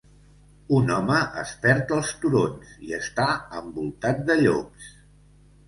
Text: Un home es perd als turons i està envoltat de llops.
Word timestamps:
Un 0.77 0.87
home 0.95 1.17
es 1.41 1.51
perd 1.65 1.93
als 1.99 2.15
turons 2.25 2.73
i 2.89 2.97
està 3.01 3.29
envoltat 3.61 4.27
de 4.33 4.41
llops. 4.43 4.93